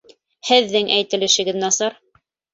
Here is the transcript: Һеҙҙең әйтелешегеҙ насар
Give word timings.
Һеҙҙең 0.51 0.89
әйтелешегеҙ 0.95 1.61
насар 1.67 2.01